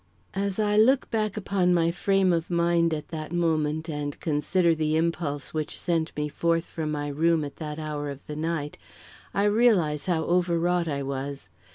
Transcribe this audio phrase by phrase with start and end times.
[0.33, 4.95] As I look back upon my frame of mind at that moment and consider the
[4.97, 8.79] impulse which sent me forth from my room at that hour of the night,
[9.31, 11.49] I realise how overwrought I was.